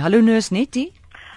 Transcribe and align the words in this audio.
Hallo 0.00 0.20
Nurse 0.20 0.54
Nettie. 0.54 0.92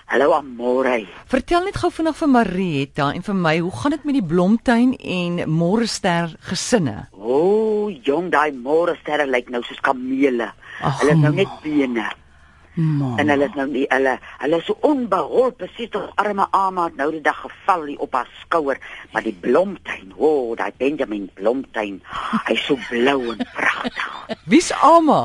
Hallo 0.07 0.31
Amore. 0.31 1.04
Vertel 1.27 1.65
net 1.67 1.75
gou 1.81 1.90
vinnig 1.92 2.15
vir 2.15 2.29
Marietta 2.31 3.09
en 3.11 3.23
vir 3.25 3.35
my, 3.35 3.53
hoe 3.59 3.71
gaan 3.75 3.91
dit 3.95 4.04
met 4.07 4.15
die 4.15 4.23
Blomtuin 4.23 4.93
en 4.99 5.41
Morester 5.51 6.31
gesinne? 6.47 7.10
O, 7.12 7.39
oh, 7.39 7.88
jong, 8.07 8.29
daai 8.31 8.55
Morester 8.55 9.26
lyk 9.28 9.49
nou 9.52 9.60
soos 9.68 9.81
kamele. 9.84 10.47
Ag, 10.79 11.02
Hulle 11.02 11.15
is 11.18 11.23
nou 11.26 11.34
net 11.36 11.57
bene. 11.63 12.05
Ma. 12.79 13.10
En 13.21 13.29
hulle 13.29 13.49
is 13.49 13.57
nou 13.57 13.65
nie 13.70 13.84
hulle 13.91 14.13
hulle 14.41 14.60
is 14.64 14.70
so 14.70 14.78
onbeholpe, 14.88 15.66
presies 15.66 15.92
tog 15.94 16.07
arme 16.23 16.48
Ama 16.57 16.88
het 16.88 16.95
nou 17.02 17.09
die 17.14 17.21
dag 17.25 17.43
geval 17.43 17.84
hier 17.91 18.05
op 18.07 18.16
haar 18.16 18.32
skouer, 18.39 18.80
maar 19.11 19.27
die 19.27 19.36
Blomtuin, 19.43 20.16
o, 20.16 20.30
oh, 20.30 20.55
daai 20.57 20.71
Benjamin 20.80 21.27
Blomtuin, 21.36 22.00
hy's 22.48 22.64
so 22.66 22.80
blou 22.88 23.34
en 23.36 23.43
pragtig. 23.52 24.39
Wie's 24.48 24.71
Alma? 24.80 25.21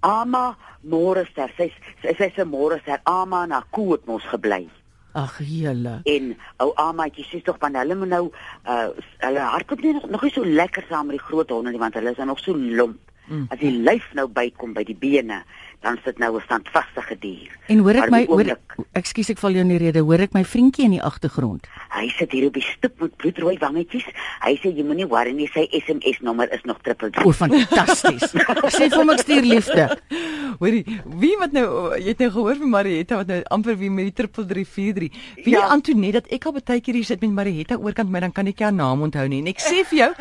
Ama 0.00 0.56
Morester, 0.82 1.50
sy's 1.56 1.74
sy's 2.02 2.18
sy 2.18 2.30
se 2.34 2.44
Morester, 2.44 3.00
Ama 3.04 3.46
na 3.46 3.62
koe 3.70 3.92
het 3.96 4.06
mos 4.06 4.26
gebly. 4.30 4.68
Ag, 5.18 5.38
julle. 5.42 6.00
En 6.04 6.34
ou 6.62 6.72
Amaatjie 6.76 7.24
sê 7.26 7.40
tog 7.42 7.56
van 7.58 7.74
hulle 7.80 7.96
moet 7.98 8.12
nou 8.12 8.24
uh 8.68 8.88
hulle 9.24 9.46
hardloop 9.54 9.82
nie 9.82 9.94
nog, 9.96 10.08
nog 10.12 10.22
nie 10.22 10.32
so 10.34 10.44
lekker 10.44 10.84
saam 10.88 11.08
met 11.08 11.16
die 11.16 11.24
groot 11.24 11.50
honde 11.50 11.72
nie 11.72 11.80
want 11.80 11.96
hulle 11.98 12.12
is 12.12 12.20
dan 12.20 12.30
nog 12.30 12.42
so 12.42 12.54
lomp. 12.54 13.00
Mm. 13.28 13.46
As 13.52 13.58
die 13.60 13.72
lyf 13.72 14.04
nou 14.16 14.28
bykom 14.28 14.72
by 14.72 14.84
die 14.88 14.96
bene, 14.96 15.42
dan 15.80 15.98
sit 16.04 16.18
nou 16.18 16.36
'n 16.36 16.42
standvaste 16.42 17.16
dier. 17.20 17.50
En 17.66 17.78
hoor 17.78 17.94
ek 17.94 18.00
Maar 18.00 18.10
my 18.10 18.20
die 18.26 18.26
hoor 18.26 18.58
Ekskuus 18.92 19.30
ek 19.30 19.38
val 19.38 19.50
jou 19.50 19.60
in 19.60 19.68
die 19.68 19.78
rede. 19.78 20.00
Hoor 20.00 20.20
ek 20.20 20.32
my 20.32 20.44
vriendjie 20.44 20.84
in 20.84 20.90
die 20.90 21.02
agtergrond? 21.02 21.66
Hy 21.90 22.08
sit 22.08 22.32
hier 22.32 22.46
op 22.46 22.54
die 22.54 22.62
stoep 22.62 23.00
met 23.00 23.16
bloedrooi 23.16 23.58
wangetjies. 23.58 24.06
Hy 24.40 24.54
sê 24.62 24.70
jy 24.74 24.84
moenie 24.86 25.06
worry 25.06 25.32
nie, 25.32 25.48
sy 25.52 25.68
SMS 25.70 26.20
nommer 26.20 26.52
is 26.52 26.62
nog 26.64 26.78
triple 26.82 27.10
O, 27.24 27.32
fantasties. 27.32 28.34
Sê 28.78 28.88
vir 28.88 28.98
hom 28.98 29.10
ek 29.10 29.18
stuur 29.18 29.42
liefde. 29.42 29.98
Hoorie, 30.58 30.84
wie 31.04 31.36
wat 31.38 31.52
nou 31.52 31.94
jy 31.98 32.08
het 32.08 32.18
nou 32.18 32.30
gehoor 32.30 32.56
van 32.56 32.70
Marietta 32.70 33.16
wat 33.16 33.26
nou 33.26 33.42
amper 33.50 33.76
wie 33.78 33.90
met 33.90 34.10
die 34.10 34.16
3343. 34.24 35.10
Wie 35.44 35.54
ja. 35.54 35.68
Antoinette 35.68 36.20
dat 36.20 36.32
ek 36.32 36.46
al 36.46 36.58
baie 36.58 36.80
keer 36.80 36.94
hier 36.94 37.04
sit 37.04 37.20
met 37.20 37.30
Marietta 37.30 37.76
oorkant 37.76 38.10
my 38.10 38.20
dan 38.20 38.32
kan 38.32 38.46
ek 38.46 38.58
jou 38.58 38.72
naam 38.72 39.02
onthou 39.02 39.28
nie. 39.28 39.40
En 39.40 39.52
ek 39.52 39.62
sê 39.62 39.84
vir 39.90 39.98
jou, 39.98 40.12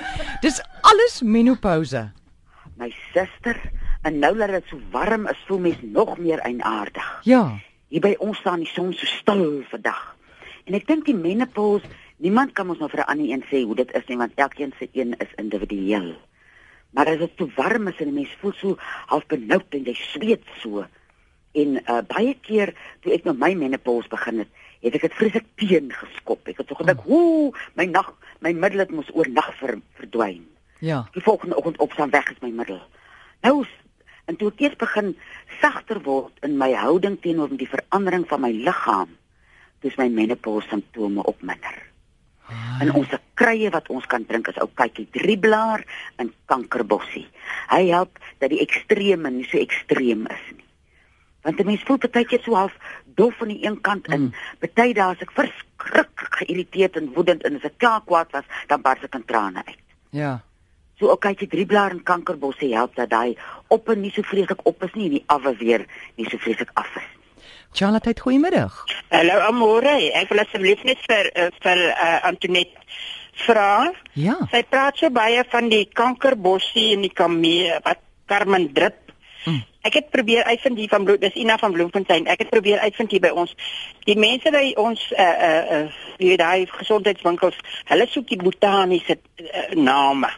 dis 0.41 0.61
alles 0.81 1.21
menopouse. 1.21 2.16
My 2.77 2.91
suster, 3.13 3.57
en 4.05 4.19
nou 4.21 4.35
dat 4.37 4.51
dit 4.53 4.67
so 4.69 4.77
warm 4.93 5.25
is, 5.27 5.39
voel 5.47 5.59
mens 5.59 5.79
nog 5.81 6.17
meer 6.21 6.39
eienaardig. 6.45 7.07
Ja. 7.25 7.57
Hier 7.89 8.03
by 8.03 8.13
ons 8.21 8.37
staan 8.37 8.61
die 8.61 8.69
son 8.69 8.91
so 8.93 9.05
stil 9.09 9.63
vandag. 9.71 10.03
En 10.67 10.75
ek 10.77 10.85
dink 10.85 11.07
die 11.07 11.15
menopause, 11.17 11.87
niemand 12.21 12.53
kan 12.53 12.69
ons 12.69 12.79
nou 12.79 12.89
vir 12.91 13.01
'n 13.01 13.09
ander 13.13 13.29
een 13.31 13.45
sê 13.49 13.63
hoe 13.63 13.75
dit 13.75 13.93
is 13.95 14.05
nie, 14.07 14.17
want 14.17 14.35
elkeen 14.35 14.73
se 14.79 14.89
een 14.93 15.15
is 15.17 15.33
individueel. 15.37 16.15
Maar 16.91 17.07
as 17.07 17.17
dit 17.17 17.37
te 17.37 17.47
warm 17.55 17.87
is 17.87 17.99
en 17.99 18.07
'n 18.07 18.13
mens 18.13 18.37
voel 18.41 18.53
so 18.53 18.77
half 19.07 19.25
benoud 19.25 19.65
en 19.69 19.83
jy 19.83 19.93
sweet 19.93 20.43
so. 20.61 20.85
En 21.53 21.81
uh, 21.89 22.01
baie 22.07 22.37
keer 22.41 22.73
toe 23.01 23.13
ek 23.13 23.23
met 23.23 23.37
my 23.37 23.53
menopause 23.53 24.09
begin 24.09 24.39
het, 24.39 24.49
het 24.81 24.93
ek 24.93 25.01
dit 25.01 25.13
vreeslik 25.13 25.45
teen 25.55 25.91
geskop. 25.91 26.47
Ek 26.47 26.57
het 26.57 26.67
so 26.67 26.75
gedink, 26.75 27.01
"Ooh, 27.07 27.53
my 27.73 27.85
nag, 27.85 28.13
my 28.39 28.51
middel 28.51 28.79
het 28.79 28.91
mos 28.91 29.09
oornag 29.13 29.55
ver, 29.57 29.81
verdwyn." 29.93 30.56
Ja. 30.79 31.07
Die 31.11 31.23
volgende 31.23 31.55
oggend 31.55 31.77
opstaan 31.77 32.09
weg 32.09 32.29
is 32.31 32.41
my 32.41 32.49
middel. 32.49 32.81
Nou 33.41 33.65
en 34.25 34.35
toe 34.35 34.51
ek 34.51 34.59
eers 34.59 34.75
begin 34.75 35.13
sagter 35.61 36.01
word 36.03 36.33
in 36.43 36.57
my 36.59 36.73
houding 36.75 37.15
teenoor 37.21 37.49
die 37.49 37.69
verandering 37.69 38.27
van 38.27 38.41
my 38.43 38.51
liggaam, 38.51 39.13
dis 39.85 39.95
my 39.95 40.09
menopause 40.11 40.67
simptome 40.67 41.23
op 41.23 41.41
minder. 41.41 41.87
En 42.79 42.91
ons 42.95 43.11
krye 43.39 43.69
wat 43.73 43.89
ons 43.91 44.05
kan 44.07 44.25
drink 44.25 44.47
is 44.51 44.59
ou 44.61 44.69
kykie 44.79 45.07
drieblaar 45.15 45.83
en 46.21 46.31
kankerbossie. 46.51 47.25
Hy 47.71 47.81
help 47.89 48.19
dat 48.39 48.53
die 48.53 48.61
extreme 48.63 49.31
nie 49.33 49.47
so 49.47 49.59
ekstreem 49.59 50.27
is 50.31 50.45
nie. 50.55 50.65
Want 51.43 51.59
'n 51.59 51.65
mens 51.65 51.83
voel 51.87 51.97
baie 51.97 52.25
keer 52.25 52.41
so 52.43 52.55
half 52.55 52.75
dof 53.15 53.41
aan 53.41 53.47
die 53.47 53.65
een 53.65 53.81
kant 53.81 54.07
in. 54.07 54.33
Party 54.59 54.93
dae 54.93 55.11
as 55.11 55.21
ek 55.21 55.31
verskriklik 55.31 56.35
geïrriteerd 56.39 56.95
en 56.95 57.13
woedend 57.13 57.43
en 57.43 57.55
as 57.55 57.63
ek 57.63 57.77
klaar 57.77 58.01
kwaad 58.01 58.31
was, 58.31 58.43
dan 58.67 58.81
bars 58.81 59.03
ek 59.03 59.15
in 59.15 59.25
trane 59.25 59.63
uit. 59.65 59.79
Ja. 60.09 60.41
So 60.97 61.11
ook 61.13 61.21
kyk 61.21 61.43
jy 61.45 61.47
drieblaar 61.51 61.93
en 61.93 62.01
kankerbosse 62.03 62.71
help 62.73 62.95
dat 62.97 63.11
daai 63.13 63.37
op 63.73 63.89
en 63.93 64.01
nie 64.01 64.11
so 64.15 64.25
vreeslik 64.25 64.63
op 64.65 64.83
is 64.83 64.95
nie 64.97 65.09
en 65.11 65.17
die 65.19 65.23
afwe 65.33 65.53
weer 65.59 65.85
nie 66.17 66.25
so 66.29 66.41
vreeslik 66.41 66.71
af 66.73 66.89
is. 66.97 67.05
Charlotte, 67.77 68.15
goeiemiddag. 68.17 68.73
Hallo 69.13 69.37
Amore, 69.45 69.93
ek 70.17 70.31
wil 70.33 70.41
asseblief 70.41 70.81
net 70.87 71.03
vir 71.05 71.29
uh, 71.35 71.49
vir 71.61 71.81
uh, 71.91 72.07
Antoinette 72.25 72.87
vra. 73.43 73.91
Ja. 74.17 74.39
Sy 74.49 74.63
praat 74.71 74.97
so 74.97 75.11
baie 75.13 75.43
van 75.51 75.69
die 75.69 75.83
kankerbossie 75.85 76.95
en 76.95 77.05
die 77.05 77.13
kamee 77.13 77.77
wat 77.85 78.01
Carmen 78.25 78.71
drip. 78.73 78.97
Mm. 79.45 79.61
Ek 79.87 79.99
het 79.99 80.09
probeer 80.11 80.49
uitvind 80.49 80.81
hier 80.81 80.89
van 80.91 81.05
Bloem, 81.05 81.21
dis 81.21 81.37
Ina 81.37 81.59
van 81.61 81.77
Bloemfontein. 81.77 82.25
Ek 82.27 82.41
het 82.41 82.49
probeer 82.49 82.81
uitvind 82.81 83.13
hier 83.13 83.23
by 83.23 83.31
ons. 83.37 83.53
Die 84.09 84.17
mense 84.17 84.49
by 84.51 84.73
ons 84.81 85.05
uh 85.13 85.29
uh 85.51 85.77
uh 85.77 86.01
die 86.17 86.33
daai 86.41 86.65
gesondheidswinkels, 86.73 87.61
hulle 87.93 88.09
soek 88.09 88.27
die 88.33 88.41
botaniese 88.41 89.19
uh, 89.45 89.69
name. 89.77 90.33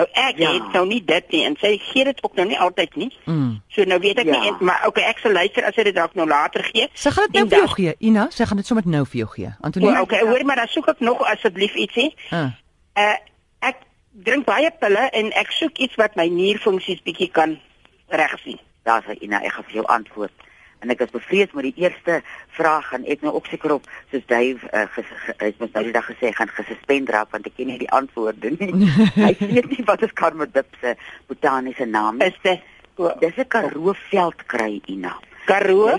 Nou 0.00 0.06
ek 0.16 0.38
Ja. 0.40 0.48
ja. 0.48 0.52
het 0.56 0.72
nou 0.72 0.86
nie 0.88 1.00
dit 1.04 1.30
nie 1.34 1.42
en 1.44 1.56
sy 1.60 1.74
gee 1.90 2.04
dit 2.08 2.22
ook 2.24 2.34
nou 2.38 2.46
nie 2.48 2.58
altyd 2.58 2.96
nie. 2.96 3.10
Mm. 3.28 3.58
So 3.68 3.84
nou 3.84 3.98
weet 4.00 4.18
ek 4.22 4.26
Ja. 4.30 4.38
nie 4.38 4.48
en, 4.48 4.56
maar 4.64 4.86
okay, 4.88 5.04
ek 5.10 5.18
sal 5.20 5.32
luister 5.36 5.64
as 5.68 5.74
sy 5.76 5.84
dit 5.90 5.94
dalk 5.94 6.14
nou 6.16 6.26
later 6.28 6.64
gee. 6.72 6.88
Sy 6.94 7.10
gaan 7.16 7.28
dit 7.30 7.40
nou 7.42 7.48
vir 7.50 7.58
jou 7.58 7.68
gee. 7.74 7.94
Ina, 8.10 8.26
sy 8.32 8.46
gaan 8.48 8.56
dit 8.62 8.66
sommer 8.66 8.86
nou 8.88 9.04
vir 9.06 9.18
jou 9.24 9.28
gee. 9.36 9.52
Antonie. 9.60 9.92
okay, 10.00 10.20
hoor 10.24 10.44
maar 10.48 10.56
dan 10.64 10.70
soek 10.72 10.88
ek 10.94 11.00
nog 11.04 11.20
asseblief 11.28 11.74
ietsie. 11.74 12.14
Uh. 12.32 12.48
Uh 12.96 13.16
ek 13.60 13.76
drink 14.24 14.46
baie 14.48 14.70
pille 14.80 15.08
en 15.12 15.32
ek 15.36 15.52
soek 15.52 15.78
iets 15.78 15.94
wat 16.00 16.16
my 16.16 16.26
nierfunksies 16.32 17.02
bietjie 17.04 17.28
kan 17.30 17.58
regsien. 18.08 18.58
Daar's 18.88 19.04
Ina, 19.20 19.42
ek 19.44 19.52
gaan 19.52 19.64
vir 19.68 19.74
jou 19.74 19.86
antwoord. 19.86 20.32
En 20.80 20.92
ek 20.92 21.02
is 21.04 21.12
bevrees 21.12 21.52
met 21.56 21.68
die 21.68 21.84
eerste 21.84 22.20
vraag 22.56 22.88
gaan 22.92 23.04
ek 23.04 23.24
nou 23.24 23.34
ook 23.36 23.50
seker 23.50 23.76
op 23.76 23.88
soos 24.12 24.24
Dave 24.30 24.68
uh, 24.72 24.86
ges, 24.94 25.10
ge, 25.24 25.34
het 25.36 25.58
mos 25.60 25.72
nou 25.74 25.84
die 25.84 25.94
dag 25.96 26.08
gesê 26.08 26.32
gaan 26.36 26.52
gesuspend 26.56 27.12
raak 27.12 27.32
want 27.34 27.46
ek 27.50 27.56
ken 27.56 27.68
nie 27.72 27.80
die 27.82 27.90
antwoorde 27.96 28.54
nie. 28.56 28.88
hy 29.26 29.34
weet 29.40 29.70
nie 29.72 29.84
wat 29.88 30.06
is 30.06 30.16
Karmodip 30.16 30.80
se 30.80 30.96
botaniese 31.28 31.88
naam. 31.88 32.22
Is 32.24 32.38
dit 32.46 32.64
o, 32.96 33.12
Dis 33.20 33.36
'n 33.36 33.48
Karoo 33.48 33.94
veldkry 34.08 34.80
Ina. 34.88 35.16
Karoo? 35.46 35.98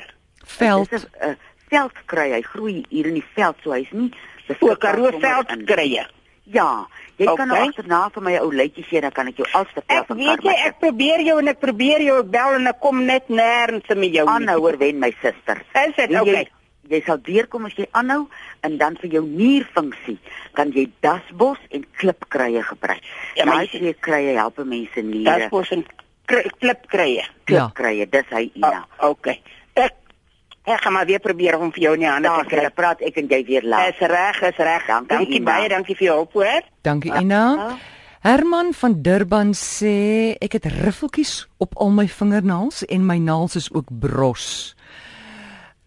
Veld. 0.58 0.90
Dis 0.90 1.06
'n 1.06 1.30
uh, 1.30 1.38
veldkry. 1.69 2.31
Hy 2.34 2.42
groei 2.42 2.84
hier 2.90 3.08
in 3.08 3.18
die 3.22 3.30
veld, 3.36 3.58
so 3.63 3.74
hy's 3.78 3.92
nie 3.92 4.12
O, 4.59 4.75
Karoo 4.75 5.12
veldkrye. 5.19 6.06
Ja, 6.52 6.88
jy 7.22 7.36
kan 7.38 7.48
nou 7.48 7.58
Okay. 7.58 7.68
agterna 7.70 8.09
vir 8.14 8.24
my 8.24 8.34
'n 8.36 8.42
ou 8.42 8.52
lytjie 8.52 8.84
gee 8.84 9.02
dan 9.02 9.12
kan 9.12 9.28
ek 9.28 9.38
jou 9.38 9.48
alles 9.54 9.68
vertel 9.74 9.98
Ek 10.02 10.08
van 10.08 10.18
weet 10.18 10.42
jy, 10.44 10.56
ek 10.66 10.80
probeer 10.80 11.20
jou 11.22 11.38
en 11.40 11.48
ek 11.48 11.59
probeer 11.59 12.02
jou 12.02 12.20
ek 12.20 12.30
bel 12.32 12.54
en 12.56 12.68
ek 12.68 12.80
kom 12.80 13.06
net 13.06 13.28
nêrens 13.30 13.88
met 13.96 14.12
jou. 14.14 14.26
nie. 14.26 14.34
aanhouer 14.34 14.78
wen 14.78 15.00
my 15.00 15.14
suster. 15.22 15.62
Is 15.76 15.96
dit 15.96 16.10
En 16.12 16.22
okay? 16.22 16.34
Jy, 16.34 16.48
jy 16.98 17.02
sal 17.06 17.18
deurkom 17.22 17.66
as 17.66 17.74
jy 17.78 17.86
aanhou 17.94 18.28
en 18.64 18.78
dan 18.78 18.98
vir 18.98 19.10
jou 19.12 19.24
nierfunksie 19.26 20.18
kan 20.54 20.72
jy 20.72 20.90
dasbos 21.02 21.58
en 21.72 21.86
klipkrye 21.98 22.64
gebruik. 22.64 23.02
Ja, 23.36 23.46
Daai 23.46 23.68
jy- 23.68 23.80
twee 23.80 23.94
krye 23.94 24.36
help 24.36 24.58
mense 24.58 25.02
niere. 25.02 25.48
mos 25.52 25.72
'n 25.72 25.86
kri- 26.28 26.50
klipkrye. 26.60 27.24
Ja. 27.46 27.70
Klipkrye, 27.70 28.06
dis 28.10 28.26
hy 28.31 28.52
Ina. 28.56 28.86
O, 29.00 29.10
okay. 29.10 29.42
Ek 30.64 30.76
ek 30.76 30.82
gaan 30.84 30.94
maar 30.94 31.06
weer 31.06 31.20
probeer 31.20 31.58
om 31.58 31.72
vir 31.74 31.84
jou 31.84 31.94
in 31.94 32.04
die 32.04 32.10
hande 32.10 32.30
te 32.30 32.50
kry 32.50 32.70
praat 32.70 33.02
ek 33.02 33.18
en 33.18 33.28
jy 33.28 33.40
weer 33.46 33.64
laat. 33.64 33.96
Is 33.96 34.00
reg, 34.08 34.42
is 34.42 34.58
reg. 34.58 34.86
Dankie, 34.88 35.18
Dankie 35.18 35.42
baie, 35.42 35.70
dankie 35.70 35.96
vir 35.96 36.06
jou 36.06 36.16
hulp, 36.22 36.34
hoor. 36.34 36.68
Dankie 36.82 37.14
Ina. 37.18 37.78
Herman 38.22 38.74
van 38.78 39.02
Durban 39.02 39.56
sê 39.58 40.38
ek 40.38 40.60
het 40.60 40.68
riffeltjies 40.70 41.48
op 41.58 41.74
al 41.82 41.90
my 41.90 42.06
vingernaels 42.06 42.84
en 42.86 43.06
my 43.06 43.18
naels 43.18 43.58
is 43.58 43.72
ook 43.74 43.90
bros. 43.90 44.76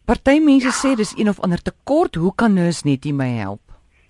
Party 0.05 0.41
mense 0.43 0.75
sê 0.75 0.97
dis 0.99 1.15
een 1.17 1.31
of 1.31 1.39
ander 1.41 1.63
tekort. 1.63 2.19
Hoe 2.19 2.35
kan 2.35 2.59
nurse 2.59 2.83
net 2.85 3.07
my 3.15 3.29
help? 3.39 3.63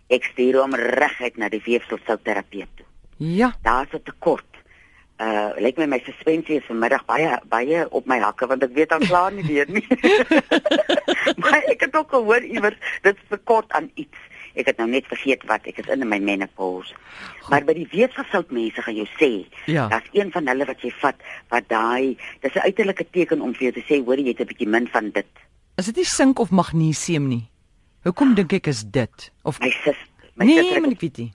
Ek 0.08 0.24
stuur 0.32 0.62
hom 0.62 0.72
reguit 0.74 1.36
na 1.36 1.48
die 1.52 1.60
weefselsouterapeut 1.60 2.72
toe. 2.80 2.86
Ja. 3.18 3.52
Daar's 3.62 3.92
'n 3.92 4.02
tekort. 4.02 4.53
Uh 5.20 5.54
lyk 5.62 5.76
my 5.78 5.86
my 5.86 6.00
suspensie 6.02 6.56
is 6.58 6.64
vanmiddag 6.66 7.04
baie 7.06 7.38
baie 7.48 7.84
op 7.94 8.06
my 8.06 8.18
hakke 8.18 8.46
want 8.50 8.62
ek 8.66 8.72
weet 8.74 8.88
dan 8.90 9.00
klaar 9.06 9.32
nie 9.32 9.44
weer 9.46 9.66
nie. 9.70 9.86
maar 11.42 11.62
ek 11.70 11.80
het 11.86 11.94
ook 11.96 12.10
gehoor 12.10 12.42
iewers 12.42 12.74
dit 13.02 13.14
is 13.16 13.28
tekort 13.30 13.70
aan 13.72 13.90
iets. 13.94 14.18
Ek 14.54 14.66
het 14.70 14.78
nou 14.78 14.88
net 14.90 15.06
vergeet 15.10 15.42
wat. 15.50 15.66
Ek 15.66 15.78
is 15.82 15.86
in 15.90 16.02
my 16.08 16.18
menopause. 16.22 16.94
Maar 17.50 17.64
by 17.66 17.74
die 17.74 17.86
weefselsout 17.90 18.50
mense 18.54 18.82
gaan 18.82 18.94
jou 18.98 19.06
sê, 19.18 19.30
Ja. 19.66 19.88
daar's 19.88 20.10
een 20.14 20.30
van 20.32 20.46
hulle 20.50 20.64
wat 20.66 20.82
jy 20.82 20.90
vat 21.02 21.16
wat 21.50 21.66
daai 21.68 22.16
dis 22.42 22.54
'n 22.54 22.66
uiterlike 22.66 23.06
teken 23.10 23.40
om 23.40 23.54
vir 23.54 23.70
jou 23.70 23.72
te 23.72 23.84
sê 23.86 24.04
hoor 24.04 24.18
jy 24.18 24.28
het 24.34 24.40
'n 24.40 24.46
bietjie 24.50 24.68
min 24.68 24.86
van 24.88 25.10
dit. 25.10 25.26
Is 25.76 25.86
dit 25.86 25.96
nie 25.96 26.04
sink 26.04 26.38
of 26.38 26.50
magnesium 26.50 27.28
nie? 27.28 27.50
Hoekom 28.04 28.34
dink 28.34 28.52
ek 28.52 28.66
is 28.66 28.84
dit? 28.84 29.30
Of 29.42 29.60
My 29.60 29.70
sus, 29.70 29.96
my 30.34 30.44
Nee, 30.44 30.58
suster, 30.62 30.80
maar 30.80 30.90
ek 30.90 31.00
weet 31.00 31.16
nie. 31.18 31.32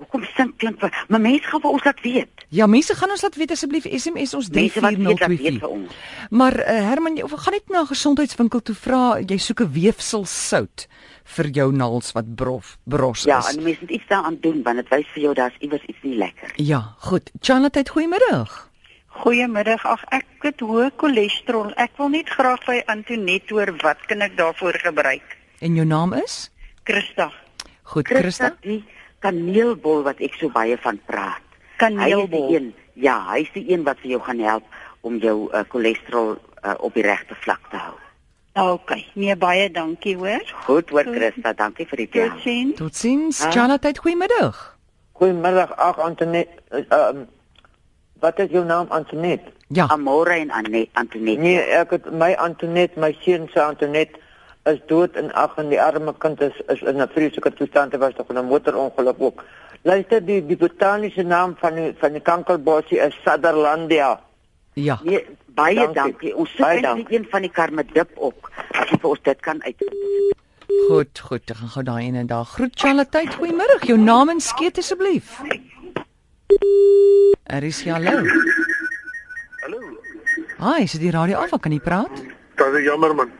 Hoekom 0.00 0.24
sink 0.36 0.56
klink 0.58 0.80
vir 0.80 0.90
maar 1.08 1.20
mense 1.20 1.46
gaan 1.50 1.60
vir 1.64 1.70
ons 1.70 1.84
laat 1.84 2.00
weet. 2.04 2.44
Ja, 2.50 2.66
mense 2.66 2.94
gaan 2.98 3.10
ons 3.14 3.22
laat 3.22 3.36
weet 3.36 3.52
asseblief 3.54 3.84
SMS 3.86 4.34
ons 4.34 4.48
Mense 4.50 4.80
wat 4.80 4.96
weet 4.96 5.20
laat 5.20 5.28
weet 5.28 5.38
34024. 5.38 5.60
vir 5.60 5.68
ons. 5.68 5.92
Maar 6.30 6.56
uh, 6.60 6.66
Herman, 6.90 7.16
jy 7.20 7.28
gaan 7.28 7.52
net 7.56 7.68
na 7.70 7.80
'n 7.84 7.86
gesondheidswinkel 7.92 8.60
toe 8.62 8.74
vra, 8.74 9.02
jy 9.20 9.38
soek 9.38 9.60
'n 9.60 9.72
weefselsout 9.72 10.86
vir 11.36 11.46
jou 11.54 11.68
naels 11.72 12.12
wat 12.12 12.34
brof 12.34 12.78
bros 12.84 13.22
Ja, 13.24 13.38
is. 13.38 13.54
en 13.56 13.62
mense 13.62 13.80
moet 13.80 13.90
iets 13.90 14.08
daaraan 14.08 14.38
doen 14.40 14.62
want 14.62 14.76
dit 14.76 14.88
wys 14.88 15.06
vir 15.14 15.22
jou 15.22 15.34
daar's 15.34 15.54
iewers 15.60 15.84
iets 15.86 16.02
nie 16.02 16.16
lekker. 16.16 16.52
Ja, 16.56 16.94
goed. 16.98 17.30
Charlotte, 17.40 17.84
goeiemiddag. 17.90 18.68
Goeiemiddag. 19.08 19.84
Ag 19.86 20.04
ek 20.10 20.26
het 20.42 20.60
hoë 20.60 20.90
cholesterol. 20.96 21.72
Ek 21.76 21.90
wil 21.98 22.08
net 22.08 22.28
graag 22.30 22.62
by 22.66 22.82
Antoinette 22.86 23.52
hoor 23.54 23.72
wat 23.82 23.98
kan 24.08 24.22
ek 24.22 24.36
daarvoor 24.38 24.78
gebruik? 24.82 25.36
En 25.60 25.74
jou 25.74 25.84
naam 25.86 26.12
is? 26.12 26.50
Christa. 26.84 27.30
Goed, 27.82 28.06
Christa, 28.08 28.20
Christa. 28.22 28.56
die 28.62 28.84
kaneelbol 29.24 30.04
wat 30.06 30.20
ek 30.24 30.36
so 30.40 30.52
baie 30.52 30.76
van 30.80 31.00
praat. 31.06 31.40
Hy 31.40 31.56
is 31.72 31.80
Kaneelbol. 31.80 32.46
die 32.48 32.56
een, 32.56 32.74
ja, 33.00 33.16
hy 33.30 33.40
is 33.46 33.52
die 33.54 33.64
een 33.72 33.84
wat 33.86 34.00
vir 34.02 34.16
jou 34.16 34.20
gaan 34.26 34.40
help 34.44 34.64
om 35.00 35.16
jou 35.16 35.48
uh, 35.48 35.64
cholesterol 35.72 36.34
uh, 36.36 36.74
op 36.78 36.94
die 36.94 37.04
regte 37.06 37.36
vlak 37.40 37.70
te 37.72 37.80
hou. 37.80 37.96
OK. 38.60 38.92
Nee, 39.14 39.36
baie 39.36 39.70
dankie 39.72 40.16
hoor. 40.16 40.44
Goed 40.66 40.90
hoor 40.90 41.08
Christa, 41.08 41.52
dankie 41.56 41.86
vir 41.88 42.02
die 42.02 42.08
bel. 42.12 42.32
Totsiens. 42.34 42.76
Totsiens. 42.76 43.42
Ah. 43.46 43.52
Charlotte, 43.54 43.94
goeiemiddag. 44.02 44.58
Goeiemiddag, 45.20 45.76
ag 45.76 46.00
Antoinette. 46.00 46.62
Ehm 46.70 47.22
um, 47.22 47.28
wat 48.20 48.38
is 48.38 48.50
jou 48.52 48.64
naam 48.64 48.86
Antoinette? 48.92 49.52
Ja. 49.72 49.86
Amore 49.88 50.34
en 50.42 50.50
Anne 50.50 50.88
Antoinette. 50.92 51.40
Nee, 51.40 51.60
ek 51.78 51.94
het 51.96 52.10
my 52.12 52.34
Antoinette, 52.36 53.00
my 53.00 53.14
seun 53.22 53.48
se 53.52 53.62
Antoinette 53.62 54.18
is 54.66 54.80
dood 54.86 55.16
en 55.16 55.32
ag 55.32 55.56
en 55.58 55.68
die 55.68 55.80
arme 55.80 56.14
kind 56.18 56.40
is 56.40 56.56
is 56.68 56.82
in 56.82 57.00
'n 57.00 57.08
vreeslike 57.08 57.52
toestand, 57.54 57.92
hy 57.92 57.98
was 57.98 58.14
tog 58.14 58.28
in 58.30 58.38
'n 58.38 58.44
motorongeluk 58.44 59.16
ook. 59.18 59.44
Luister, 59.82 60.20
die 60.26 60.46
die 60.46 60.56
botaniese 60.56 61.22
naam 61.22 61.56
van 61.60 61.74
die 61.74 61.94
van 62.00 62.12
die 62.12 62.20
kankerbossie 62.20 62.98
is 62.98 63.14
Sutherlandia. 63.24 64.20
Ja. 64.74 64.98
Nee, 65.02 65.26
baie 65.46 65.74
Dankie. 65.74 65.94
dankie. 65.94 66.36
Ons 66.36 66.50
sit 66.50 66.66
eintlik 66.66 67.10
een 67.10 67.26
van 67.30 67.40
die 67.40 67.50
karmedip 67.50 68.10
ook. 68.16 68.50
As 68.72 68.88
jy 68.90 68.98
vir 69.00 69.10
ons 69.10 69.22
dit 69.22 69.40
kan 69.40 69.62
uit. 69.62 69.84
Goed, 70.88 71.18
goed. 71.18 71.50
Ek 71.50 71.56
gaan 71.56 71.68
gou 71.68 71.82
daai 71.82 72.06
een 72.06 72.14
en 72.14 72.26
daar. 72.26 72.44
Groet 72.44 72.78
Charlotte, 72.80 73.26
goeiemiddag. 73.36 73.86
Jou 73.86 73.98
naam 73.98 74.28
en 74.28 74.40
skeet 74.40 74.78
asseblief. 74.78 75.40
Er 77.44 77.62
is 77.62 77.84
hallo. 77.84 78.22
Hallo. 79.60 79.80
Haai, 80.58 80.82
is 80.82 80.92
die 80.92 81.10
radio 81.10 81.36
af? 81.38 81.50
Kan 81.60 81.72
jy 81.72 81.80
praat? 81.80 82.10
Dit 82.56 82.74
is 82.74 82.84
jammer 82.84 83.14
man. 83.14 83.30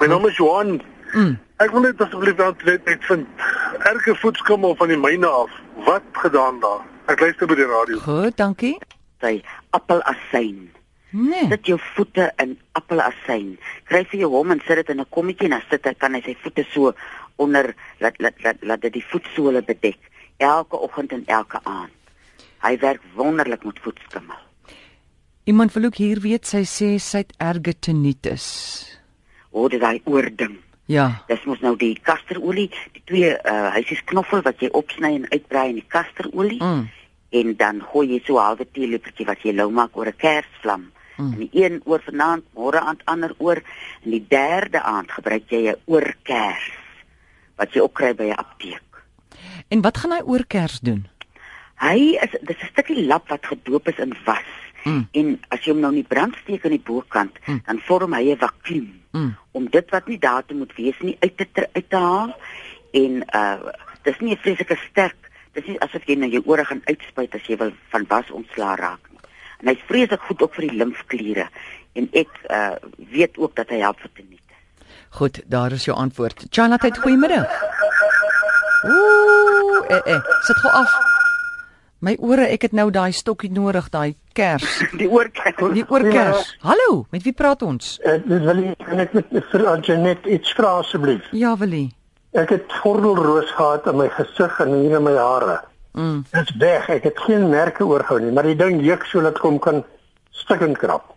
My 0.00 0.06
naam 0.06 0.26
is 0.28 0.36
Johan. 0.36 0.80
Mm. 1.14 1.36
Ek 1.64 1.70
wil 1.72 1.86
net 1.86 2.00
asseblief 2.04 2.36
dan 2.36 2.56
net 2.68 2.84
uitvind. 2.84 3.44
Erge 3.88 4.14
voetskommel 4.20 4.74
van 4.76 4.90
die 4.92 4.98
myne 5.00 5.28
af. 5.28 5.52
Wat 5.86 6.04
gedaan 6.20 6.58
daar? 6.60 6.82
Ek 7.08 7.22
luister 7.24 7.48
by 7.48 7.56
die 7.56 7.68
radio. 7.70 8.00
Goed, 8.04 8.36
dankie. 8.36 8.74
Sy 9.24 9.38
appelasyn. 9.78 10.66
Nee. 11.16 11.46
Sit 11.48 11.70
jou 11.70 11.78
voete 11.94 12.26
in 12.42 12.58
appelasyn. 12.76 13.54
Kry 13.88 14.02
vir 14.10 14.26
jou 14.26 14.30
hom 14.34 14.52
en 14.52 14.60
sit 14.66 14.82
dit 14.82 14.92
in 14.92 15.00
'n 15.00 15.08
kommetjie 15.08 15.48
en 15.48 15.56
dan 15.56 15.64
sit 15.70 15.86
hy 15.88 15.94
kan 15.94 16.14
hy 16.14 16.20
sy 16.20 16.36
voete 16.42 16.66
so 16.74 16.92
onder 17.36 17.74
laat 18.00 18.20
laat 18.20 18.36
laat 18.44 18.60
laat 18.60 18.80
dit 18.80 18.92
die 18.92 19.06
voetsole 19.12 19.62
bedek 19.62 19.98
elke 20.36 20.76
oggend 20.76 21.12
en 21.12 21.24
elke 21.26 21.60
aand. 21.64 21.96
Hy 22.60 22.76
werk 22.78 23.00
wonderlik 23.14 23.64
met 23.64 23.80
voetskimmel. 23.80 24.36
Iemand 25.44 25.72
wil 25.72 25.84
ook 25.84 25.96
hier 25.96 26.20
weet 26.20 26.46
sy 26.46 26.64
sê 26.64 26.98
sy 26.98 27.18
het 27.18 27.32
erge 27.38 27.78
tinnitus. 27.78 28.98
Hoor 29.56 29.72
dit 29.72 29.80
daai 29.80 30.00
oording. 30.04 30.58
Ja. 30.86 31.06
Dis 31.30 31.44
mos 31.48 31.62
nou 31.64 31.72
die 31.80 31.94
kasterolie, 32.02 32.68
die 32.94 33.02
twee 33.08 33.30
uh 33.32 33.70
huisies 33.74 34.02
knoffel 34.04 34.42
wat 34.44 34.60
jy 34.60 34.68
opsny 34.76 35.14
en 35.16 35.24
uitbrei 35.32 35.68
in 35.72 35.80
die 35.80 35.88
kasterolie 35.88 36.60
Mm. 36.62 36.84
en 37.30 37.56
dan 37.56 37.80
gooi 37.92 38.06
jy 38.12 38.20
so 38.24 38.36
'n 38.36 38.44
halwe 38.44 38.66
teelepeltjie 38.72 39.26
wat 39.26 39.42
jy 39.42 39.52
lou 39.54 39.70
maak 39.70 39.96
oor 39.96 40.06
'n 40.06 40.16
kersvlam. 40.16 40.92
Mm. 41.16 41.32
En 41.32 41.38
die 41.38 41.50
een 41.52 41.80
oor 41.84 42.02
vanaand, 42.04 42.44
môre 42.54 42.80
aand 42.80 43.02
ander 43.04 43.34
oor 43.38 43.56
en 44.04 44.10
die 44.10 44.24
derde 44.28 44.82
aand 44.82 45.10
gebruik 45.10 45.50
jy 45.50 45.70
'n 45.72 45.80
oorkers 45.86 46.70
wat 47.56 47.72
jy 47.72 47.80
ook 47.80 47.94
kry 47.94 48.14
by 48.14 48.24
'n 48.24 48.38
apteek. 48.38 48.82
En 49.68 49.80
wat 49.80 49.96
gaan 49.98 50.12
hy 50.12 50.20
oor 50.24 50.44
Kers 50.46 50.80
doen? 50.80 51.06
Hy 51.80 52.18
is 52.22 52.30
dis 52.42 52.62
'n 52.62 52.68
stukkie 52.72 53.06
lap 53.06 53.28
wat 53.28 53.46
gedoop 53.46 53.88
is 53.88 53.98
in 53.98 54.14
was. 54.24 54.44
Mm. 54.86 55.08
En 55.12 55.40
as 55.50 55.64
jy 55.64 55.72
hom 55.72 55.80
nou 55.82 55.90
in 55.92 56.02
die 56.02 56.08
brand 56.14 56.34
steek 56.42 56.64
aan 56.64 56.70
die 56.76 56.82
bokant, 56.86 57.34
Mm. 57.46 57.60
dan 57.66 57.80
vorm 57.88 58.12
hy 58.14 58.30
'n 58.32 58.38
vakuum 58.38 58.92
Mm. 59.12 59.34
om 59.52 59.66
dit 59.70 59.90
wat 59.90 60.06
nie 60.06 60.18
daar 60.18 60.44
te 60.46 60.54
moet 60.54 60.72
wees 60.76 60.94
nie 61.00 61.16
uit 61.20 61.36
te 61.36 61.68
uit 61.72 61.90
te 61.90 61.96
haal 61.96 62.34
en 62.92 63.24
uh 63.34 63.56
dis 64.04 64.18
nie 64.20 64.34
'n 64.34 64.38
vreeslike 64.38 64.76
sterk 64.90 65.16
dis 65.54 65.66
nie 65.66 65.80
asof 65.80 66.04
jy 66.06 66.14
nou 66.14 66.30
jou 66.30 66.42
ore 66.46 66.64
gaan 66.64 66.82
uitspuit 66.84 67.34
as 67.34 67.46
jy 67.46 67.56
wil 67.56 67.72
van 67.90 68.04
was 68.08 68.30
ontslaa 68.30 68.74
raak 68.76 69.00
nie 69.10 69.18
en 69.60 69.68
hy's 69.68 69.82
vreeslik 69.88 70.20
goed 70.20 70.42
ook 70.42 70.54
vir 70.54 70.68
die 70.68 70.76
limfkliere 70.76 71.48
en 71.94 72.08
ek 72.12 72.28
uh 72.50 72.76
weet 73.10 73.38
ook 73.38 73.54
dat 73.56 73.68
hy 73.70 73.78
help 73.80 74.00
vir 74.00 74.10
tinnitus 74.14 74.42
Goed, 75.10 75.40
daar 75.46 75.72
is 75.72 75.84
jou 75.84 75.96
antwoord. 75.96 76.46
Charlotte, 76.50 76.90
goeiemiddag. 77.00 77.46
Ooh, 78.84 79.84
eh 79.90 80.00
eh, 80.14 80.20
sit 80.40 80.56
gou 80.56 80.72
af. 80.72 80.90
My 81.98 82.16
ore, 82.20 82.46
ek 82.52 82.62
het 82.62 82.72
nou 82.72 82.90
daai 82.90 83.12
stokkie 83.12 83.50
nodig, 83.50 83.88
daai 83.90 84.14
kers. 84.36 84.66
die 85.00 85.08
oorkers 85.10 85.60
Die 85.74 85.84
oorkers. 85.88 86.52
Hallo, 86.64 87.04
met 87.14 87.24
wie 87.26 87.34
praat 87.36 87.64
ons? 87.66 87.96
Uh, 88.04 88.18
dit 88.24 88.44
wil 88.44 88.62
ek 88.72 88.84
kan 88.86 89.04
ek 89.04 89.14
met 89.16 89.36
vir 89.52 89.66
Antoinette 89.72 90.32
iets 90.36 90.52
vra 90.58 90.76
asseblief. 90.82 91.28
Ja, 91.36 91.54
Willie. 91.60 91.88
Ek 92.36 92.52
het 92.52 92.78
gordelroos 92.82 93.50
gehad 93.56 93.88
in 93.88 93.96
my 94.02 94.10
gesig 94.12 94.58
en 94.60 94.74
hier 94.76 94.98
in 95.00 95.06
my 95.06 95.14
hare. 95.16 95.60
Mm. 95.96 96.24
Dit's 96.32 96.52
weg. 96.60 96.90
Ek 96.92 97.08
het 97.08 97.22
geen 97.24 97.48
merke 97.52 97.86
oorgehou 97.88 98.20
nie, 98.20 98.34
maar 98.36 98.48
die 98.48 98.58
ding 98.58 98.82
juk 98.84 99.06
so 99.08 99.24
dat 99.24 99.40
kom 99.40 99.56
kan 99.58 99.80
stikkend 100.36 100.76
krap. 100.82 101.14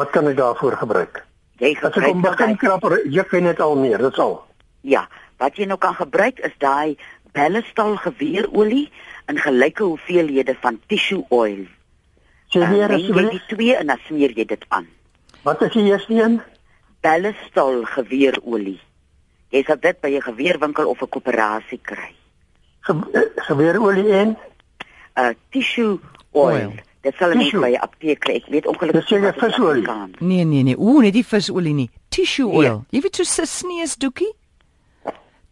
Wat 0.00 0.10
kan 0.16 0.30
ek 0.30 0.40
daarvoor 0.40 0.80
gebruik? 0.80 1.20
jy 1.62 1.76
As 1.78 1.92
ek 1.92 2.08
hom 2.08 2.22
gebruik 2.24 2.40
begin 2.40 2.56
krap, 2.58 2.88
juk 3.12 3.36
hy 3.36 3.42
net 3.44 3.60
al 3.60 3.76
meer, 3.78 4.00
dit's 4.02 4.22
al. 4.22 4.40
ja 4.82 5.06
wat 5.42 5.58
jy 5.58 5.66
nou 5.70 5.78
kan 5.78 5.94
gebruik 5.98 6.40
is 6.46 6.54
daai 6.62 6.98
ballestal 7.34 7.96
geweerolie 8.02 8.88
in 9.30 9.38
gelyke 9.38 9.84
hoeveelhede 9.86 10.54
van 10.62 10.78
tissue 10.90 11.22
oil 11.30 11.64
Sê 12.52 12.58
Dan 12.60 12.70
weer 12.72 12.88
meng 12.88 12.98
jy 13.00 13.10
asseblief, 13.10 13.30
die 13.30 13.56
twee 13.56 13.76
en 13.76 13.86
dan 13.86 13.98
smeer 14.06 14.30
jy 14.36 14.44
dit 14.44 14.64
aan 14.68 14.86
wat 15.42 15.62
is 15.62 15.72
die 15.72 15.82
eerste 15.90 16.14
een? 16.14 16.40
ballestal 17.02 17.82
geweerolie. 17.84 18.80
Jy 19.50 19.62
sal 19.66 19.76
dit 19.80 20.00
by 20.00 20.08
'n 20.16 20.20
geweerwinkel 20.22 20.86
of 20.88 21.00
'n 21.02 21.08
koöperasie 21.08 21.80
kry. 21.82 22.14
Ge 22.80 22.92
eh, 23.12 23.20
geweerolie 23.48 24.12
en 24.12 24.36
'n 25.16 25.34
Tissue 25.50 25.98
oil. 26.32 26.54
Oil. 26.54 26.72
Dit 27.02 27.14
sal 27.18 27.32
Tissue. 27.32 27.60
by 27.60 27.70
'n 27.72 27.80
apteek 27.80 28.20
kry. 28.20 28.34
Ek 28.34 28.46
weet 28.46 28.66
ongelukkig 28.66 29.00
Dis 29.00 29.08
seker 29.08 29.22
wat 29.24 29.34
dit 29.40 29.54
visolie. 29.54 29.88
Nee, 30.20 30.44
nee, 30.44 30.62
nee. 30.62 30.76
Ooh, 30.78 31.00
net 31.02 31.12
die 31.12 31.24
visolie 31.26 31.74
nie. 31.74 31.90
Tissue 32.08 32.46
Ja. 32.48 32.54
oil. 32.56 32.84
Jy 32.90 33.00
weet 33.00 33.16
so 33.16 33.22
'n 33.42 33.46
sneesdoekie? 33.46 34.34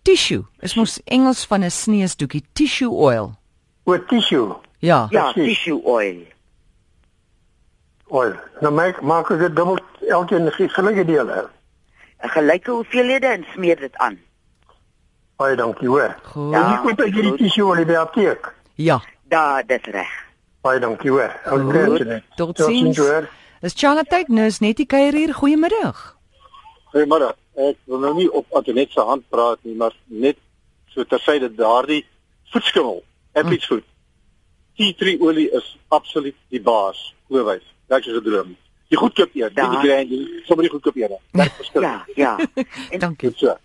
Tissue. 0.03 0.45
Is 0.61 0.75
mos 0.77 1.01
Engels 1.05 1.45
van 1.47 1.63
'n 1.65 1.71
sneesdoekie. 1.71 2.45
Tissue 2.53 2.91
oil. 2.91 3.35
o 3.85 3.99
tissue 4.07 4.55
Ja. 4.79 5.09
Ja, 5.11 5.33
Precies. 5.33 5.55
tissue 5.59 5.81
oil. 5.85 6.17
Oil. 8.11 8.35
Nou 8.61 8.73
maak 8.75 9.01
maak 9.03 9.31
ek 9.31 9.39
dit 9.47 9.57
dubbel 9.57 9.79
elkeen 10.09 10.51
gelyke 10.53 11.05
dele. 11.05 11.49
'n 12.23 12.29
Gelyke 12.29 12.71
hoeveelhede 12.71 13.27
en 13.27 13.47
smeer 13.55 13.81
dit 13.81 13.97
aan. 13.97 14.19
Baie 15.37 15.57
dankie 15.57 15.89
hoor. 15.89 16.17
Goed. 16.23 16.55
En 16.55 16.67
jy 16.69 16.77
koop 16.85 17.01
ek 17.01 17.15
hierdie 17.15 17.37
tissue 17.37 17.65
olie 17.65 17.87
by 17.89 17.97
apteek. 17.97 18.53
Ja. 18.75 19.01
Daar, 19.33 19.63
dis 19.67 19.87
reg. 19.89 20.11
Baie 20.61 20.81
dankie 20.81 21.11
hoor. 21.11 21.33
Antoinette. 21.45 22.23
Totsiens. 22.37 22.99
hoor. 22.99 23.29
Dis 23.61 23.75
Charlotte 23.77 24.25
nou 24.29 24.47
is 24.47 24.59
net 24.61 24.77
die 24.77 24.87
kuier 24.87 25.17
hier. 25.17 25.33
Goeiemiddag. 25.35 26.17
Goeiemôre. 26.93 27.33
Ek 27.57 27.77
wil 27.85 28.01
nou 28.05 28.15
nie 28.15 28.29
op 28.33 28.47
Antoinette 28.57 28.93
se 28.93 29.01
hand 29.01 29.25
praat 29.29 29.59
nie, 29.63 29.75
maar 29.77 29.95
net 30.07 30.37
so 30.93 31.05
tersyde 31.05 31.49
daardie 31.55 32.05
voetskimmel, 32.53 33.03
Apple's 33.33 33.67
foot. 33.67 33.85
Tea 34.77 34.95
tree 34.99 35.21
olie 35.21 35.49
is 35.57 35.77
absoluut 35.89 36.37
die 36.51 36.61
baas, 36.61 37.15
glo-wys. 37.29 37.65
Ek 37.91 38.05
het 38.07 38.15
gedroom. 38.15 38.57
Jy 38.91 38.97
goedkoop 38.99 39.35
eet, 39.35 39.35
nie 39.35 39.49
die 39.55 39.55
Daar. 39.63 39.83
grand, 39.85 40.11
nie, 40.11 40.43
sommer 40.47 40.65
die 40.67 40.71
goedkoop 40.73 40.97
eet. 40.97 41.13
Dit 41.33 41.53
verskil. 41.59 41.83
Ja, 41.83 42.05
ja. 42.17 42.37
En, 42.95 42.99
Dankie. 42.99 43.29
Dit 43.31 43.39
so. 43.39 43.57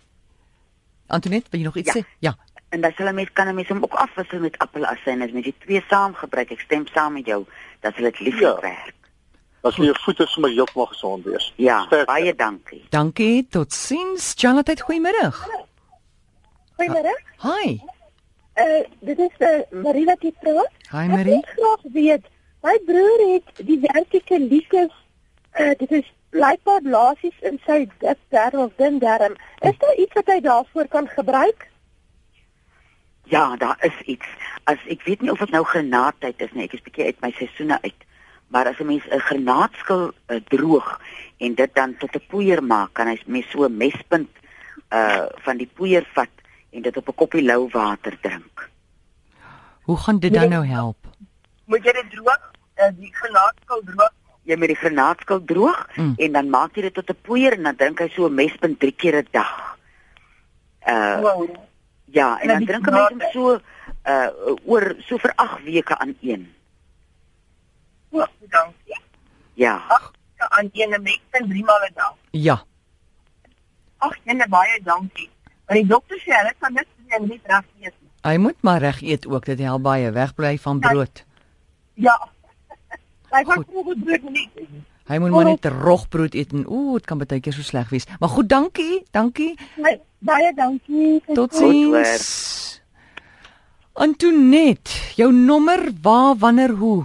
Antoinette, 1.06 1.50
wil 1.50 1.60
jy 1.60 1.66
nog 1.66 1.76
iets 1.76 1.92
Ja. 1.94 2.00
sê? 2.02 2.06
Ja. 2.18 2.34
en 2.74 2.80
dan 2.80 2.92
sal 2.96 3.06
'n 3.08 3.14
mens 3.14 3.30
kan 3.32 3.46
'n 3.48 3.54
mens 3.54 3.68
hom 3.68 3.82
ook 3.82 3.94
afwissel 3.94 4.38
met 4.40 4.58
appelasyn 4.58 5.22
as 5.22 5.30
mens 5.30 5.44
die 5.44 5.54
twee 5.58 5.84
saam 5.88 6.14
gebruik. 6.14 6.50
Ek 6.50 6.60
stem 6.60 6.86
saam 6.86 7.12
met 7.12 7.26
jou 7.26 7.44
dat 7.80 7.96
dit 7.96 8.18
lief 8.20 8.38
Ja. 8.40 8.60
werk. 8.60 8.94
Dat 9.62 9.74
jou 9.74 9.96
voete 9.98 10.26
sommer 10.26 10.50
heeltemal 10.50 10.86
gesond 10.86 11.24
wees. 11.24 11.52
Ja, 11.56 11.84
Sterkte. 11.86 12.04
baie 12.12 12.34
dankie. 12.34 12.84
Dankie. 12.90 13.46
Totsiens. 13.50 14.34
Charlotte, 14.36 14.80
goeiemiddag. 14.82 15.48
Goeiemôre. 16.76 17.14
Hi. 17.42 17.80
Uh 18.56 18.84
dit 19.00 19.18
is 19.18 19.30
uh, 19.38 19.82
Marie 19.82 20.04
wat 20.04 20.20
hier 20.20 20.32
praat. 20.40 20.70
Hi 20.90 21.04
Ek 21.04 21.08
Marie. 21.08 21.24
wil 21.24 21.42
graag 21.56 21.80
weet, 21.92 22.24
my 22.66 22.76
broer 22.86 23.22
het 23.34 23.66
die 23.68 23.78
vertikalitis 23.84 24.94
uh 25.60 25.72
dit 25.80 25.92
is 26.00 26.08
blykbaar 26.34 26.82
blaasies 26.84 27.36
in 27.48 27.60
sy 27.66 27.84
dik 28.02 28.18
darm 28.34 28.66
of 28.66 28.72
dun 28.80 28.98
darm. 29.02 29.36
Is 29.70 29.78
daar 29.82 29.94
iets 30.02 30.18
wat 30.18 30.32
hy 30.32 30.40
daarvoor 30.44 30.88
kan 30.92 31.06
gebruik? 31.08 31.68
Ja, 33.30 33.56
daar 33.56 33.78
is 33.86 34.00
iets. 34.04 34.26
As 34.70 34.82
ek 34.92 35.06
weet 35.06 35.22
nie 35.22 35.32
of 35.32 35.40
dit 35.42 35.54
nou 35.54 35.62
granaatyd 35.64 36.42
is 36.42 36.52
nie. 36.52 36.66
Ek 36.66 36.76
is 36.76 36.84
bietjie 36.84 37.08
uit 37.08 37.22
my 37.24 37.32
seisoene 37.38 37.78
uit. 37.86 38.04
Maar 38.52 38.72
as 38.72 38.82
'n 38.82 38.90
mens 38.90 39.06
'n 39.10 39.24
granaatskil 39.30 40.10
uh, 40.10 40.40
droog 40.50 40.90
en 41.38 41.54
dit 41.54 41.74
dan 41.74 41.96
tot 42.02 42.14
'n 42.14 42.26
poeier 42.28 42.62
maak, 42.62 42.92
kan 42.92 43.06
hy 43.06 43.18
mens 43.26 43.50
so 43.50 43.64
'n 43.64 43.76
mespunt 43.76 44.32
uh 44.92 45.26
van 45.46 45.56
die 45.56 45.70
poeier 45.74 46.06
vat 46.14 46.34
en 46.70 46.82
dit 46.82 46.96
op 46.96 47.08
'n 47.08 47.14
koppie 47.14 47.42
lou 47.42 47.68
water 47.72 48.18
drink. 48.20 48.70
Hoe 49.82 49.96
gaan 49.96 50.18
dit 50.18 50.34
dan 50.34 50.48
nou 50.50 50.66
help? 50.66 51.06
moet 51.70 51.86
jy 51.86 51.94
dit 51.98 52.12
droog, 52.14 52.50
uh, 52.78 52.90
die 52.98 53.12
granaatskil 53.14 53.82
droog 53.84 54.12
jy 54.46 54.56
met 54.56 54.68
die 54.68 54.76
granaatskil 54.76 55.44
droog 55.44 55.86
Mm. 55.96 56.14
en 56.16 56.32
dan 56.32 56.50
maak 56.50 56.74
jy 56.76 56.82
dit 56.82 56.94
tot 56.94 57.10
'n 57.10 57.18
poeier 57.22 57.52
en 57.52 57.62
dan 57.62 57.76
drink 57.76 57.98
hy 57.98 58.08
so 58.08 58.26
'n 58.26 58.34
mespunt 58.34 58.78
3 58.80 58.92
keer 58.92 59.16
'n 59.22 59.28
dag. 59.30 59.76
Uh 60.86 61.20
Wow. 61.20 61.56
ja, 62.04 62.36
en 62.36 62.42
En 62.42 62.48
dan 62.48 62.58
die 62.58 62.66
drink 62.66 62.86
'n 62.86 62.92
mens 62.92 63.08
hom 63.08 63.20
so 63.32 63.60
uh 64.06 64.28
oor 64.64 64.94
so 65.06 65.18
vir 65.18 65.32
8 65.36 65.62
weke 65.64 65.98
aan 65.98 66.14
een. 66.20 66.52
Wow, 68.10 68.26
dankie. 68.50 69.00
Ja. 69.54 69.82
Aan 70.38 70.68
ene 70.72 70.98
met 70.98 71.20
en 71.30 71.48
3 71.48 71.64
maal 71.64 71.82
'n 71.88 71.92
dag. 71.94 72.14
Ja. 72.30 72.62
Ag, 73.98 74.14
jene 74.24 74.48
baie 74.48 74.82
dankie. 74.82 75.30
Maar 75.66 75.76
die 75.76 75.86
dokter 75.86 76.18
sê 76.20 76.30
hulle 76.36 76.54
kan 76.58 76.76
en 77.08 77.22
nie 77.28 77.40
reg 77.44 77.64
eet 77.80 77.94
nie. 78.00 78.10
Hy 78.22 78.36
moet 78.36 78.56
maar 78.62 78.78
reg 78.80 79.00
eet 79.02 79.26
ook. 79.26 79.44
Dit 79.44 79.58
help 79.58 79.82
baie 79.82 80.10
wegbly 80.10 80.58
van 80.58 80.78
Ja. 80.80 80.88
brood. 80.88 81.24
Ja. 81.94 82.28
Hy 83.30 83.44
gaan 83.44 83.64
probeer 83.64 83.96
brood 84.04 84.30
nie. 84.30 84.48
Hy 85.06 85.18
moet 85.22 85.30
maar 85.30 85.44
net 85.44 85.64
rogbrood 85.70 86.34
eet 86.34 86.50
en 86.52 86.64
ooh, 86.66 86.94
dit 86.98 87.04
kan 87.06 87.18
baie 87.18 87.38
keer 87.40 87.52
so 87.54 87.62
sleg 87.62 87.88
wees. 87.94 88.06
Maar 88.20 88.28
goed, 88.28 88.48
dankie. 88.48 89.02
Dankie. 89.14 89.54
Nee, 89.76 90.00
Baie 90.18 90.52
dankie. 90.56 91.22
Totsiens. 91.34 92.80
Antoinette, 93.92 94.90
jou 95.16 95.32
nommer 95.32 95.88
waar 96.02 96.34
wanneer 96.36 96.70
hoe? 96.76 97.04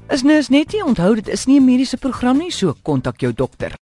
Is 0.09 0.23
nou 0.23 0.37
is 0.37 0.49
net 0.49 0.73
nie 0.73 0.83
onthou 0.83 1.15
dit 1.15 1.27
is 1.27 1.45
nie 1.47 1.59
'n 1.59 1.65
mediese 1.65 1.97
program 1.97 2.37
nie, 2.37 2.51
so 2.51 2.75
kontak 2.83 3.19
jou 3.21 3.33
dokter. 3.33 3.73